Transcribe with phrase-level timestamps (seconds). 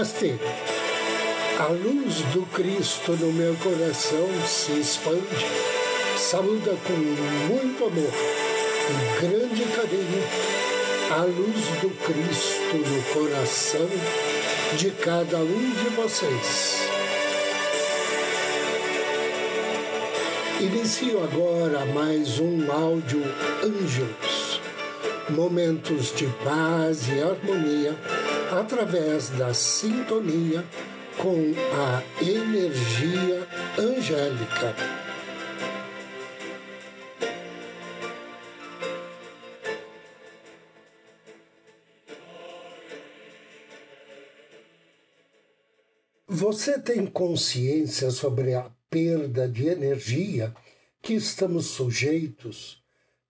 [0.00, 0.34] Namastê.
[1.58, 5.46] A luz do Cristo no meu coração se expande,
[6.16, 8.12] saúda com muito amor
[8.88, 10.24] e grande carinho
[11.10, 13.88] a luz do Cristo no coração
[14.78, 16.88] de cada um de vocês.
[20.60, 23.22] Inicio agora mais um áudio
[23.62, 24.62] Anjos,
[25.28, 27.94] momentos de paz e harmonia
[28.50, 30.64] através da sintonia
[31.16, 33.46] com a energia
[33.78, 34.74] angélica.
[46.26, 50.52] Você tem consciência sobre a perda de energia
[51.02, 52.82] que estamos sujeitos,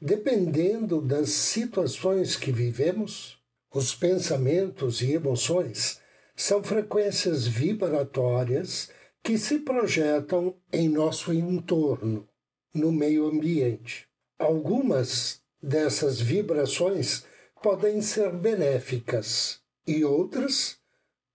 [0.00, 3.37] dependendo das situações que vivemos,
[3.72, 6.00] os pensamentos e emoções
[6.34, 8.90] são frequências vibratórias
[9.22, 12.28] que se projetam em nosso entorno,
[12.72, 14.08] no meio ambiente.
[14.38, 17.24] Algumas dessas vibrações
[17.62, 20.78] podem ser benéficas e outras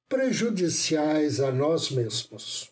[0.08, 2.72] prejudiciais a nós mesmos.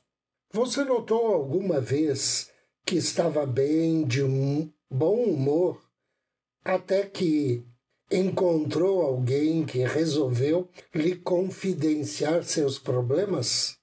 [0.53, 2.49] Você notou alguma vez
[2.85, 5.81] que estava bem, de um bom humor,
[6.63, 7.65] até que
[8.11, 13.77] encontrou alguém que resolveu lhe confidenciar seus problemas?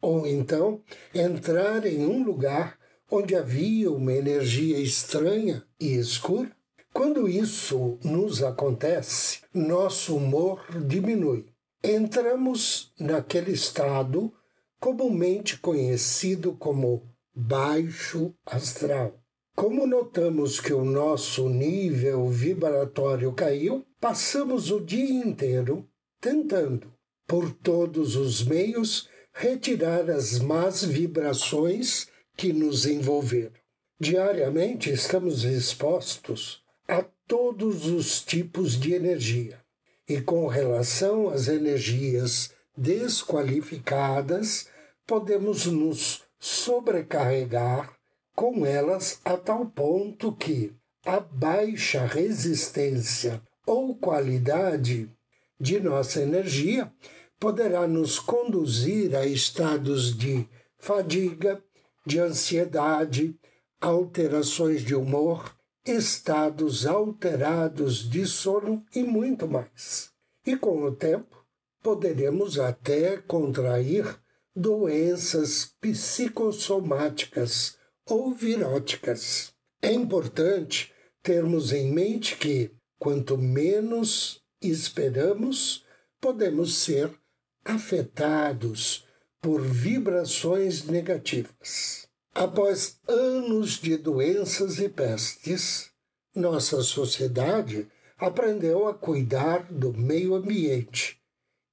[0.00, 0.80] Ou então
[1.14, 2.78] entrar em um lugar
[3.10, 6.50] onde havia uma energia estranha e escura?
[6.92, 11.46] Quando isso nos acontece, nosso humor diminui.
[11.82, 14.32] Entramos naquele estado
[14.78, 17.02] comumente conhecido como
[17.34, 19.23] baixo astral.
[19.54, 25.88] Como notamos que o nosso nível vibratório caiu, passamos o dia inteiro
[26.20, 26.92] tentando,
[27.24, 33.54] por todos os meios, retirar as más vibrações que nos envolveram.
[34.00, 39.62] Diariamente estamos expostos a todos os tipos de energia.
[40.08, 44.68] E com relação às energias desqualificadas,
[45.06, 47.94] podemos nos sobrecarregar
[48.34, 50.74] com elas a tal ponto que
[51.04, 55.10] a baixa resistência ou qualidade
[55.60, 56.92] de nossa energia
[57.38, 61.62] poderá nos conduzir a estados de fadiga,
[62.06, 63.38] de ansiedade,
[63.80, 70.10] alterações de humor, estados alterados de sono e muito mais.
[70.46, 71.44] E com o tempo,
[71.82, 74.18] poderemos até contrair
[74.56, 79.52] doenças psicossomáticas ou viróticas.
[79.80, 80.92] É importante
[81.22, 85.84] termos em mente que, quanto menos esperamos,
[86.20, 87.10] podemos ser
[87.64, 89.06] afetados
[89.40, 92.08] por vibrações negativas.
[92.34, 95.90] Após anos de doenças e pestes,
[96.34, 97.86] nossa sociedade
[98.18, 101.20] aprendeu a cuidar do meio ambiente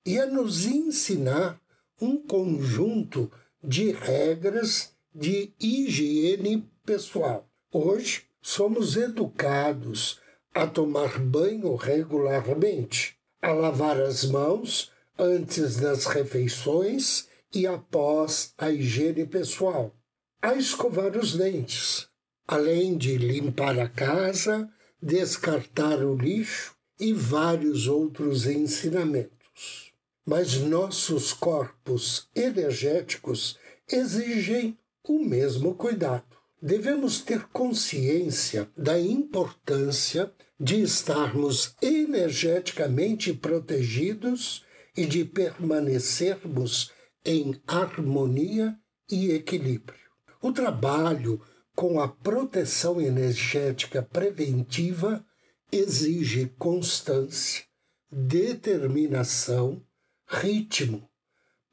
[0.05, 1.59] e a nos ensinar
[1.99, 3.31] um conjunto
[3.63, 7.47] de regras de higiene pessoal.
[7.71, 10.19] Hoje, somos educados
[10.53, 19.25] a tomar banho regularmente, a lavar as mãos antes das refeições e após a higiene
[19.25, 19.93] pessoal,
[20.41, 22.07] a escovar os dentes,
[22.47, 24.69] além de limpar a casa,
[25.01, 29.91] descartar o lixo e vários outros ensinamentos
[30.25, 33.57] mas nossos corpos energéticos
[33.91, 36.25] exigem o mesmo cuidado.
[36.61, 44.63] Devemos ter consciência da importância de estarmos energeticamente protegidos
[44.95, 46.91] e de permanecermos
[47.25, 48.77] em harmonia
[49.09, 49.99] e equilíbrio.
[50.41, 51.41] O trabalho
[51.75, 55.25] com a proteção energética preventiva
[55.71, 57.63] exige constância,
[58.11, 59.83] determinação
[60.27, 61.09] ritmo,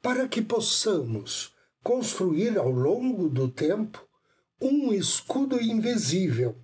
[0.01, 1.53] para que possamos
[1.83, 4.05] construir ao longo do tempo
[4.61, 6.55] um escudo invisível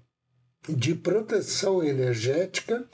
[0.68, 2.88] de proteção energética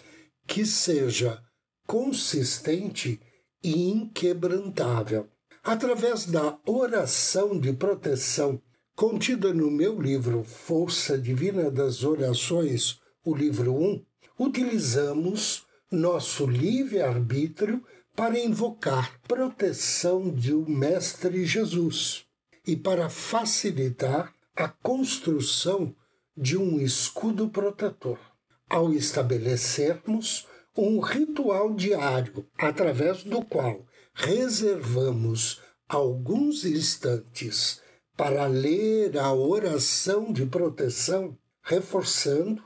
[0.45, 1.41] que seja
[1.87, 3.19] consistente
[3.63, 5.27] e inquebrantável.
[5.63, 8.61] Através da oração de proteção
[8.95, 14.05] contida no meu livro Força Divina das Orações, o livro 1,
[14.39, 17.83] utilizamos nosso livre-arbítrio
[18.21, 22.23] para invocar proteção do Mestre Jesus
[22.67, 25.95] e para facilitar a construção
[26.37, 28.19] de um escudo protetor.
[28.69, 30.47] Ao estabelecermos
[30.77, 35.59] um ritual diário através do qual reservamos
[35.89, 37.81] alguns instantes
[38.15, 42.61] para ler a oração de proteção, reforçando,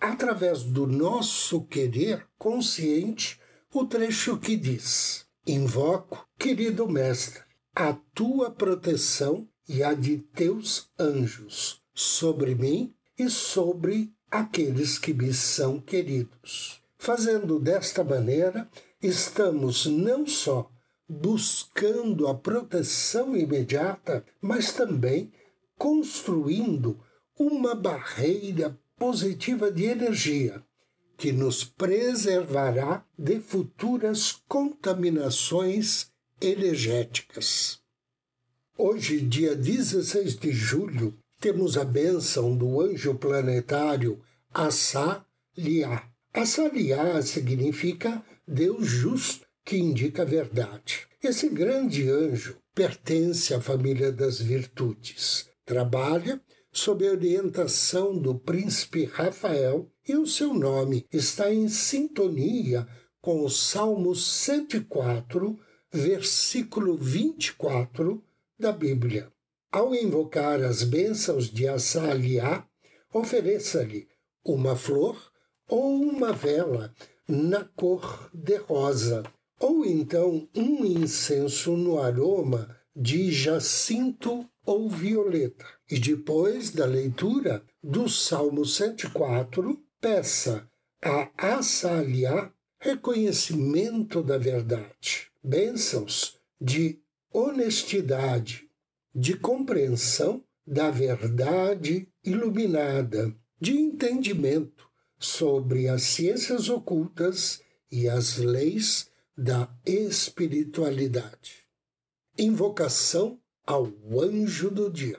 [0.00, 3.38] através do nosso querer consciente,
[3.74, 7.42] o trecho que diz: Invoco, querido Mestre,
[7.74, 15.34] a tua proteção e a de teus anjos sobre mim e sobre aqueles que me
[15.34, 16.80] são queridos.
[16.96, 18.68] Fazendo desta maneira,
[19.02, 20.70] estamos não só
[21.08, 25.32] buscando a proteção imediata, mas também
[25.76, 27.00] construindo
[27.36, 30.62] uma barreira positiva de energia
[31.16, 36.08] que nos preservará de futuras contaminações
[36.40, 37.78] energéticas.
[38.76, 44.20] Hoje, dia 16 de julho, temos a bênção do anjo planetário
[44.52, 46.08] Assaliá.
[46.32, 51.06] Assaliá significa Deus justo que indica a verdade.
[51.22, 55.48] Esse grande anjo pertence à família das virtudes.
[55.64, 56.40] Trabalha
[56.74, 62.86] sob a orientação do príncipe Rafael e o seu nome está em sintonia
[63.20, 65.58] com o Salmo 104,
[65.90, 68.22] versículo 24
[68.58, 69.32] da Bíblia.
[69.70, 72.66] Ao invocar as bênçãos de Assaliá,
[73.12, 74.08] ofereça-lhe
[74.44, 75.16] uma flor
[75.68, 76.92] ou uma vela
[77.26, 79.22] na cor de rosa,
[79.60, 85.66] ou então um incenso no aroma de jacinto ou violeta.
[85.90, 90.68] E depois da leitura do Salmo 104, peça
[91.02, 97.00] a Assaliá reconhecimento da verdade, bênçãos de
[97.32, 98.68] honestidade,
[99.14, 104.88] de compreensão da verdade iluminada, de entendimento
[105.18, 111.64] sobre as ciências ocultas e as leis da espiritualidade.
[112.38, 113.90] Invocação ao
[114.20, 115.18] anjo do dia.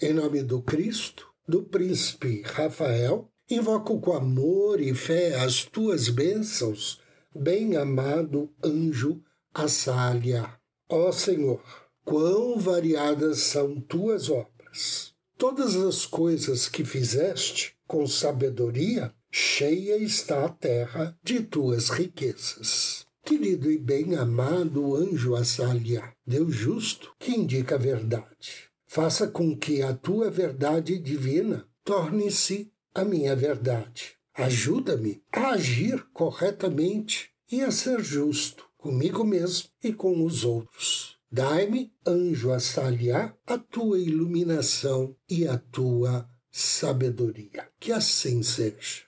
[0.00, 7.00] Em nome do Cristo, do príncipe Rafael, invoco com amor e fé as tuas bênçãos,
[7.34, 9.22] bem-amado anjo
[9.54, 10.52] Assália.
[10.88, 11.62] Ó Senhor,
[12.04, 15.14] quão variadas são tuas obras.
[15.38, 23.07] Todas as coisas que fizeste com sabedoria, cheia está a terra de tuas riquezas.
[23.28, 28.70] Querido e bem-amado anjo Assália, Deus justo que indica a verdade.
[28.86, 34.14] Faça com que a tua verdade divina torne-se a minha verdade.
[34.32, 41.18] Ajuda-me a agir corretamente e a ser justo comigo mesmo e com os outros.
[41.30, 47.68] Dai-me, anjo Assália, a tua iluminação e a tua sabedoria.
[47.78, 49.07] Que assim seja.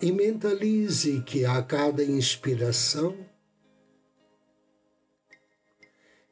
[0.00, 3.16] E mentalize que a cada inspiração,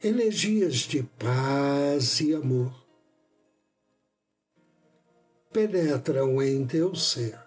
[0.03, 2.87] energias de paz e amor
[5.53, 7.39] penetram em teu ser.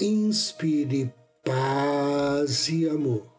[0.00, 1.12] Inspire
[1.44, 3.32] paz e amor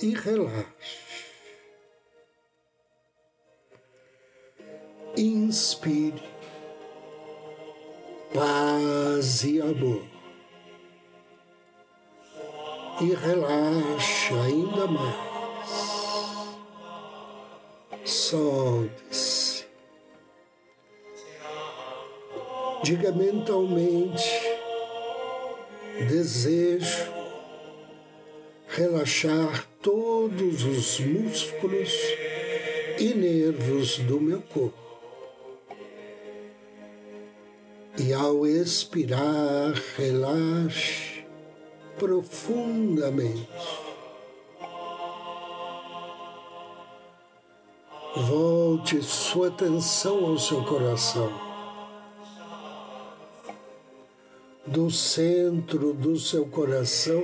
[0.00, 1.23] e relaxe.
[5.16, 6.22] Inspire
[8.32, 10.14] paz e amor
[13.00, 15.34] e relaxa ainda mais.
[18.04, 19.64] Solte-se.
[22.82, 24.30] Diga mentalmente:
[26.08, 27.12] desejo
[28.68, 31.92] relaxar todos os músculos
[32.98, 34.83] e nervos do meu corpo.
[37.96, 41.24] E ao expirar, relaxe
[41.96, 43.48] profundamente.
[48.16, 51.32] Volte sua atenção ao seu coração.
[54.66, 57.22] Do centro do seu coração,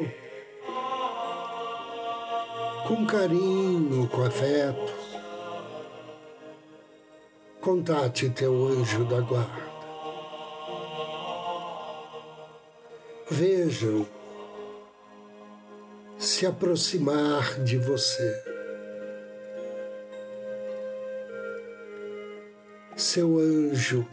[2.87, 4.93] com carinho, com afeto,
[7.61, 9.80] contate teu anjo da guarda
[13.31, 14.05] vejam
[16.19, 18.45] se aproximar de você.
[22.97, 24.07] Seu anjo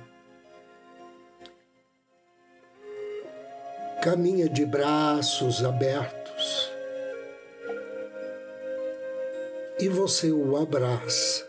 [4.02, 6.72] caminha de braços abertos
[9.80, 11.46] e você o abraça.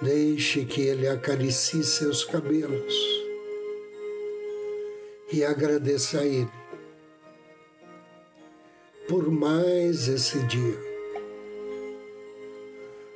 [0.00, 3.27] Deixe que ele acaricie seus cabelos
[5.30, 6.50] e agradeça a ele
[9.08, 10.88] por mais esse dia.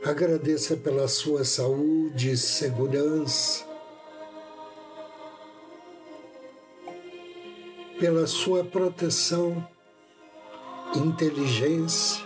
[0.05, 3.65] Agradeça pela sua saúde, segurança,
[8.01, 9.65] pela sua proteção,
[10.97, 12.25] inteligência.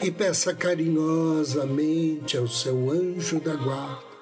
[0.00, 4.13] E peça carinhosamente ao seu anjo da guarda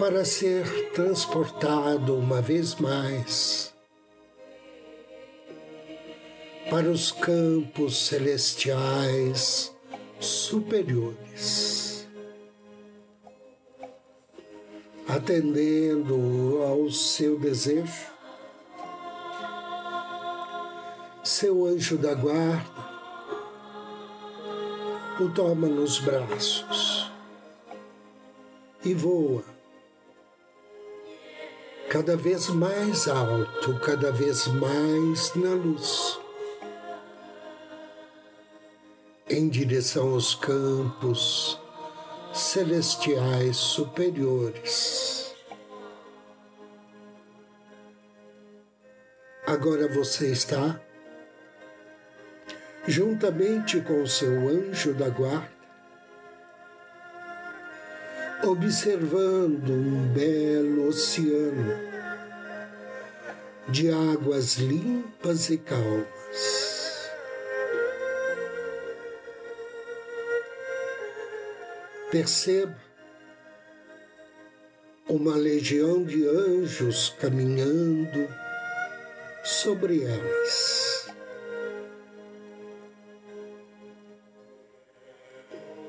[0.00, 3.70] para ser transportado uma vez mais
[6.70, 9.76] para os campos celestiais
[10.18, 12.08] superiores.
[15.06, 18.06] atendendo ao seu desejo,
[21.22, 22.90] seu anjo da guarda
[25.20, 27.10] o toma nos braços
[28.82, 29.59] e voa
[31.90, 36.20] cada vez mais alto, cada vez mais na luz,
[39.28, 41.60] em direção aos campos
[42.32, 45.34] celestiais superiores.
[49.44, 50.80] Agora você está,
[52.86, 55.59] juntamente com o seu anjo da guarda,
[58.44, 61.74] observando um belo oceano
[63.68, 67.10] de águas limpas e calmas.
[72.10, 72.76] Perceba
[75.08, 78.28] uma legião de anjos caminhando
[79.44, 81.08] sobre elas.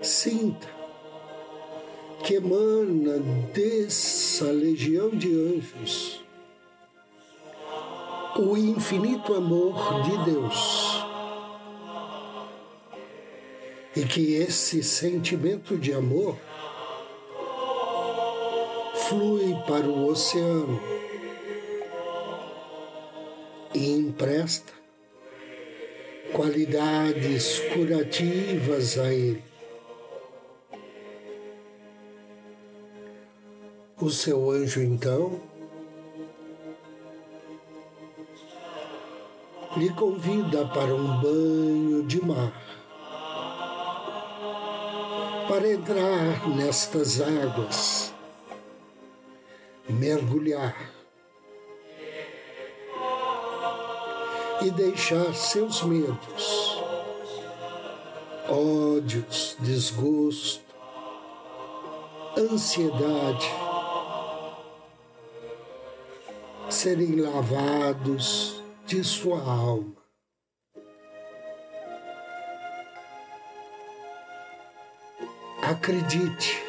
[0.02, 0.81] Sinta
[2.24, 3.20] que emana
[3.54, 6.22] dessa legião de anjos
[8.38, 11.04] o infinito amor de Deus
[13.96, 16.38] e que esse sentimento de amor
[19.10, 20.82] flui para o oceano
[23.74, 24.72] e empresta
[26.32, 29.51] qualidades curativas a ele.
[34.02, 35.40] O seu anjo, então,
[39.78, 42.52] lhe convida para um banho de mar
[45.48, 48.12] para entrar nestas águas,
[49.88, 50.76] mergulhar
[54.64, 56.82] e deixar seus medos,
[58.50, 60.66] ódios, desgosto,
[62.36, 63.71] ansiedade
[66.82, 70.02] serem lavados de sua alma.
[75.62, 76.60] Acredite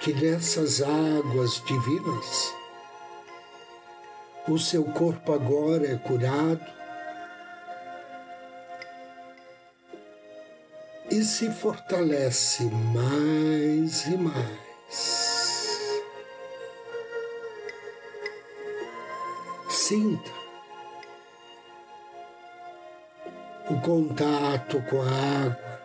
[0.00, 2.54] que nessas águas divinas
[4.46, 6.64] o seu corpo agora é curado
[11.10, 14.71] e se fortalece mais e mais.
[19.92, 20.32] Sinta
[23.68, 25.10] o contato com a
[25.44, 25.82] água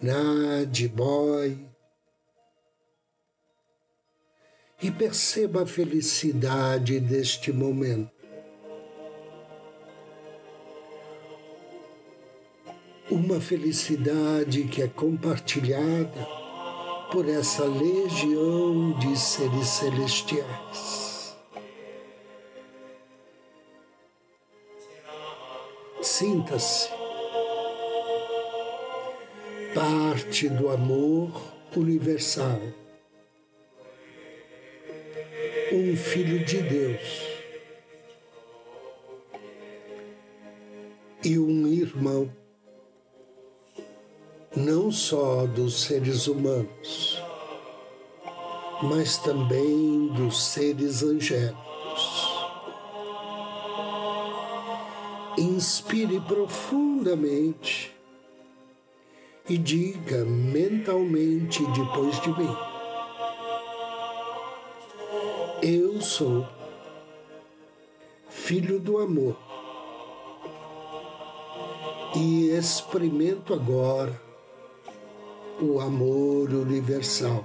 [0.00, 1.58] nade, boy.
[4.80, 8.12] E perceba a felicidade deste momento.
[13.10, 16.28] Uma felicidade que é compartilhada
[17.10, 21.11] por essa legião de seres celestiais.
[26.02, 26.90] Sinta-se
[29.72, 31.30] parte do amor
[31.76, 32.60] universal.
[35.72, 37.28] Um filho de Deus
[41.24, 42.28] e um irmão
[44.56, 47.22] não só dos seres humanos,
[48.82, 51.71] mas também dos seres angélicos.
[55.92, 57.94] Inspire profundamente
[59.46, 62.56] e diga mentalmente depois de mim:
[65.62, 66.48] Eu sou
[68.30, 69.36] filho do amor
[72.16, 74.18] e experimento agora
[75.60, 77.44] o amor universal.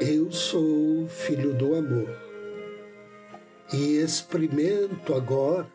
[0.00, 2.25] Eu sou filho do amor
[3.72, 5.66] e experimento agora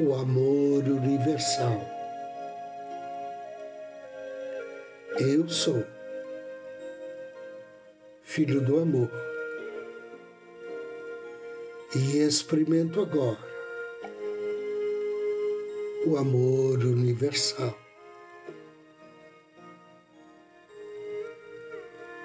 [0.00, 1.80] o amor universal.
[5.20, 5.84] Eu sou
[8.22, 9.10] filho do amor
[11.94, 13.38] e experimento agora
[16.06, 17.76] o amor universal.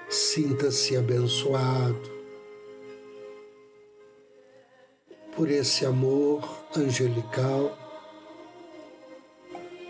[0.08, 2.13] Sinta-se abençoado
[5.36, 6.42] por esse amor
[6.76, 7.76] angelical,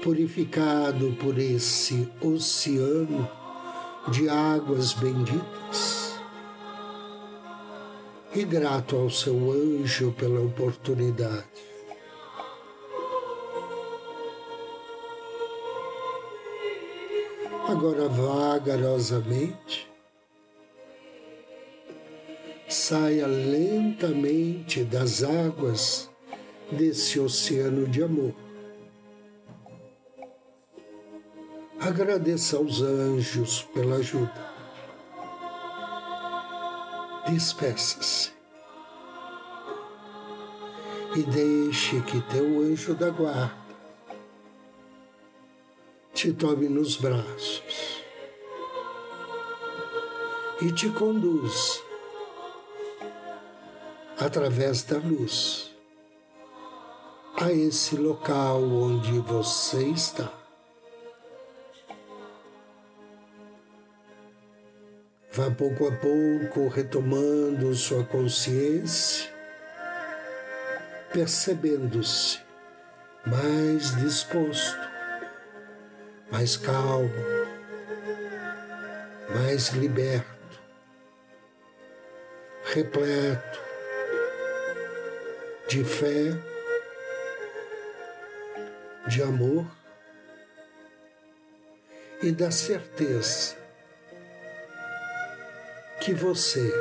[0.02, 3.28] purificado por esse oceano
[4.08, 6.14] de águas benditas
[8.34, 11.74] e grato ao seu anjo pela oportunidade.
[17.68, 19.93] Agora, vagarosamente,
[22.84, 26.10] saia lentamente das águas
[26.70, 28.34] desse oceano de amor.
[31.80, 34.52] Agradeça aos anjos pela ajuda.
[37.26, 38.30] Despeça-se
[41.16, 43.64] e deixe que teu anjo da guarda
[46.12, 48.04] te tome nos braços
[50.60, 51.82] e te conduz
[54.24, 55.70] através da luz
[57.36, 60.32] a esse local onde você está.
[65.30, 69.30] Vá pouco a pouco retomando sua consciência,
[71.12, 72.40] percebendo-se
[73.26, 74.88] mais disposto,
[76.30, 77.10] mais calmo,
[79.34, 80.60] mais liberto,
[82.72, 83.63] repleto
[85.74, 86.30] de fé,
[89.08, 89.66] de amor
[92.22, 93.56] e da certeza
[96.00, 96.72] que você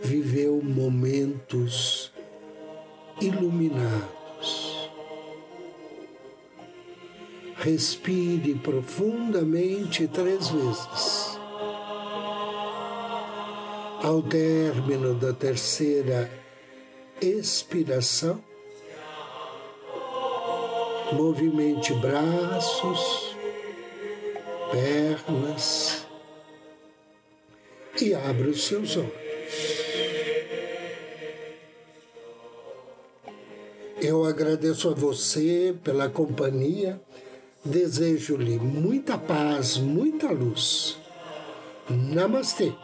[0.00, 2.10] viveu momentos
[3.20, 4.90] iluminados.
[7.56, 11.19] Respire profundamente três vezes.
[14.10, 16.28] Ao término da terceira
[17.22, 18.42] expiração,
[21.12, 23.36] movimente braços,
[24.72, 26.04] pernas
[28.02, 29.12] e abra os seus olhos.
[34.02, 37.00] Eu agradeço a você pela companhia,
[37.64, 40.98] desejo-lhe muita paz, muita luz.
[41.88, 42.74] Namastê.